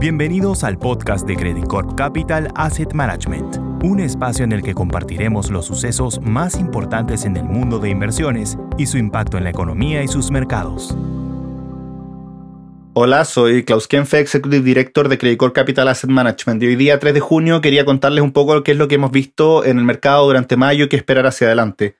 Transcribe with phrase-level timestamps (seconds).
[0.00, 5.50] Bienvenidos al podcast de Credit Corp Capital Asset Management, un espacio en el que compartiremos
[5.50, 10.04] los sucesos más importantes en el mundo de inversiones y su impacto en la economía
[10.04, 10.96] y sus mercados.
[12.94, 16.62] Hola, soy Klaus Kenfe, Executive Director de Credit Corp Capital Asset Management.
[16.62, 19.10] Y hoy día 3 de junio quería contarles un poco qué es lo que hemos
[19.10, 21.96] visto en el mercado durante mayo y qué esperar hacia adelante.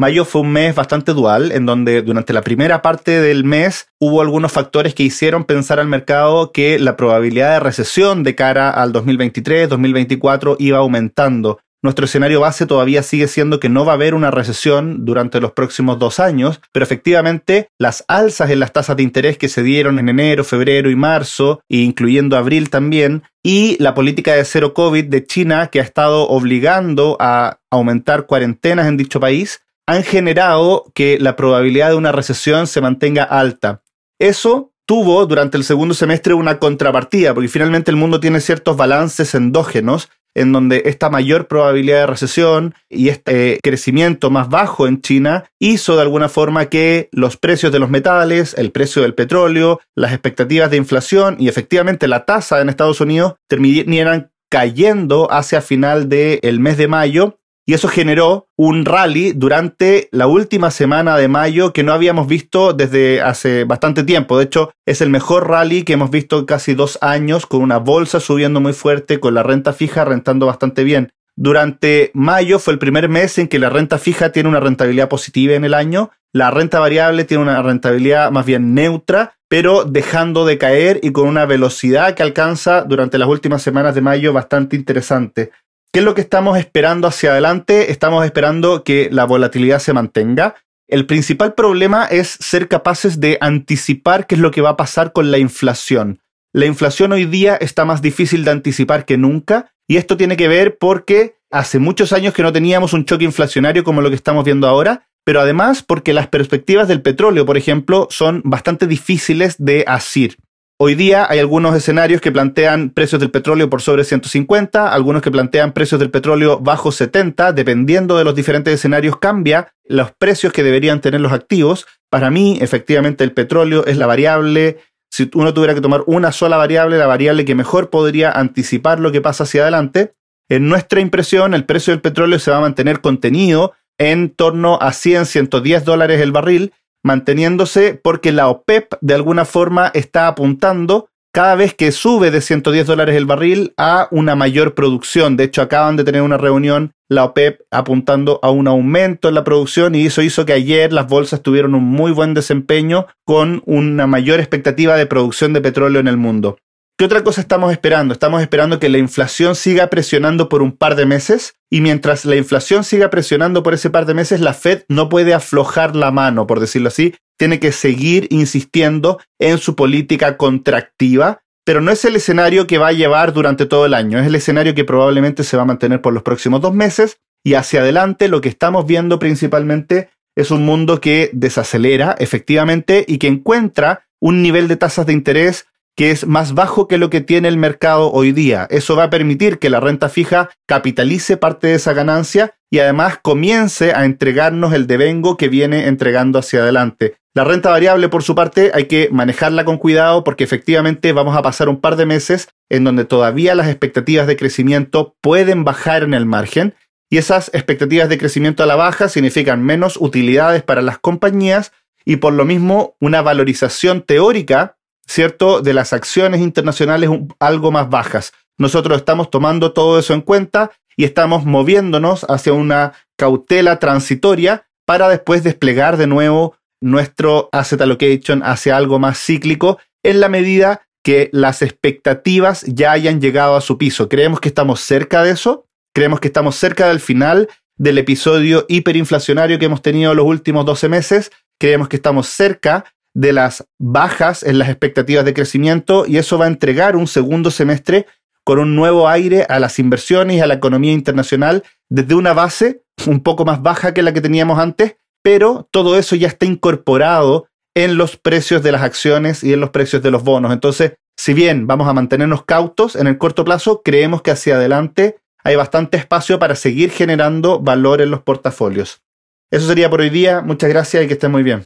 [0.00, 4.22] Mayo fue un mes bastante dual, en donde durante la primera parte del mes hubo
[4.22, 8.94] algunos factores que hicieron pensar al mercado que la probabilidad de recesión de cara al
[8.94, 11.58] 2023-2024 iba aumentando.
[11.82, 15.52] Nuestro escenario base todavía sigue siendo que no va a haber una recesión durante los
[15.52, 19.98] próximos dos años, pero efectivamente las alzas en las tasas de interés que se dieron
[19.98, 25.26] en enero, febrero y marzo, incluyendo abril también, y la política de cero COVID de
[25.26, 31.34] China que ha estado obligando a aumentar cuarentenas en dicho país, han generado que la
[31.34, 33.82] probabilidad de una recesión se mantenga alta.
[34.20, 39.34] Eso tuvo durante el segundo semestre una contrapartida, porque finalmente el mundo tiene ciertos balances
[39.34, 45.46] endógenos en donde esta mayor probabilidad de recesión y este crecimiento más bajo en China
[45.58, 50.12] hizo de alguna forma que los precios de los metales, el precio del petróleo, las
[50.12, 56.60] expectativas de inflación y efectivamente la tasa en Estados Unidos terminaran cayendo hacia final del
[56.60, 61.82] mes de mayo y eso generó un rally durante la última semana de mayo que
[61.82, 64.38] no habíamos visto desde hace bastante tiempo.
[64.38, 67.78] De hecho, es el mejor rally que hemos visto en casi dos años, con una
[67.78, 71.12] bolsa subiendo muy fuerte, con la renta fija rentando bastante bien.
[71.36, 75.54] Durante mayo fue el primer mes en que la renta fija tiene una rentabilidad positiva
[75.54, 80.58] en el año, la renta variable tiene una rentabilidad más bien neutra, pero dejando de
[80.58, 85.50] caer y con una velocidad que alcanza durante las últimas semanas de mayo bastante interesante.
[85.92, 87.90] ¿Qué es lo que estamos esperando hacia adelante?
[87.90, 90.54] Estamos esperando que la volatilidad se mantenga.
[90.86, 95.12] El principal problema es ser capaces de anticipar qué es lo que va a pasar
[95.12, 96.20] con la inflación.
[96.52, 100.46] La inflación hoy día está más difícil de anticipar que nunca y esto tiene que
[100.46, 104.44] ver porque hace muchos años que no teníamos un choque inflacionario como lo que estamos
[104.44, 109.82] viendo ahora, pero además porque las perspectivas del petróleo, por ejemplo, son bastante difíciles de
[109.88, 110.36] asir.
[110.82, 115.30] Hoy día hay algunos escenarios que plantean precios del petróleo por sobre 150, algunos que
[115.30, 120.62] plantean precios del petróleo bajo 70, dependiendo de los diferentes escenarios cambia los precios que
[120.62, 121.86] deberían tener los activos.
[122.08, 124.78] Para mí, efectivamente, el petróleo es la variable,
[125.10, 129.12] si uno tuviera que tomar una sola variable, la variable que mejor podría anticipar lo
[129.12, 130.14] que pasa hacia adelante.
[130.48, 134.94] En nuestra impresión, el precio del petróleo se va a mantener contenido en torno a
[134.94, 141.54] 100, 110 dólares el barril manteniéndose porque la OPEP de alguna forma está apuntando cada
[141.54, 145.36] vez que sube de 110 dólares el barril a una mayor producción.
[145.36, 149.44] De hecho, acaban de tener una reunión la OPEP apuntando a un aumento en la
[149.44, 154.06] producción y eso hizo que ayer las bolsas tuvieron un muy buen desempeño con una
[154.06, 156.58] mayor expectativa de producción de petróleo en el mundo.
[157.00, 158.12] ¿Qué otra cosa estamos esperando?
[158.12, 162.36] Estamos esperando que la inflación siga presionando por un par de meses y mientras la
[162.36, 166.46] inflación siga presionando por ese par de meses, la Fed no puede aflojar la mano,
[166.46, 172.16] por decirlo así, tiene que seguir insistiendo en su política contractiva, pero no es el
[172.16, 175.56] escenario que va a llevar durante todo el año, es el escenario que probablemente se
[175.56, 179.18] va a mantener por los próximos dos meses y hacia adelante lo que estamos viendo
[179.18, 185.14] principalmente es un mundo que desacelera efectivamente y que encuentra un nivel de tasas de
[185.14, 185.64] interés
[185.96, 188.66] que es más bajo que lo que tiene el mercado hoy día.
[188.70, 193.18] Eso va a permitir que la renta fija capitalice parte de esa ganancia y además
[193.20, 197.16] comience a entregarnos el devengo que viene entregando hacia adelante.
[197.34, 201.42] La renta variable, por su parte, hay que manejarla con cuidado porque efectivamente vamos a
[201.42, 206.14] pasar un par de meses en donde todavía las expectativas de crecimiento pueden bajar en
[206.14, 206.74] el margen
[207.08, 211.72] y esas expectativas de crecimiento a la baja significan menos utilidades para las compañías
[212.04, 214.76] y por lo mismo una valorización teórica
[215.10, 217.10] ¿cierto?, de las acciones internacionales
[217.40, 218.32] algo más bajas.
[218.58, 225.08] Nosotros estamos tomando todo eso en cuenta y estamos moviéndonos hacia una cautela transitoria para
[225.08, 231.28] después desplegar de nuevo nuestro asset allocation hacia algo más cíclico en la medida que
[231.32, 234.08] las expectativas ya hayan llegado a su piso.
[234.08, 239.58] Creemos que estamos cerca de eso, creemos que estamos cerca del final del episodio hiperinflacionario
[239.58, 242.84] que hemos tenido los últimos 12 meses, creemos que estamos cerca
[243.20, 247.50] de las bajas en las expectativas de crecimiento y eso va a entregar un segundo
[247.50, 248.06] semestre
[248.44, 252.82] con un nuevo aire a las inversiones y a la economía internacional desde una base
[253.06, 257.46] un poco más baja que la que teníamos antes, pero todo eso ya está incorporado
[257.74, 260.52] en los precios de las acciones y en los precios de los bonos.
[260.52, 265.18] Entonces, si bien vamos a mantenernos cautos en el corto plazo, creemos que hacia adelante
[265.44, 269.02] hay bastante espacio para seguir generando valor en los portafolios.
[269.50, 270.40] Eso sería por hoy día.
[270.40, 271.62] Muchas gracias y que estén muy bien.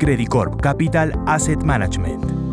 [0.00, 2.49] Credit Corp Capital Asset Management